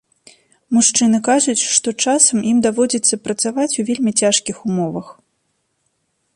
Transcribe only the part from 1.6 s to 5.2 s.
што часам ім даводзіцца працаваць у вельмі цяжкіх умовах.